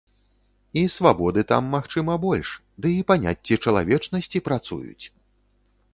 [0.79, 2.49] І свабоды там, магчыма, больш,
[2.85, 5.05] ды і паняцці чалавечнасці працуюць!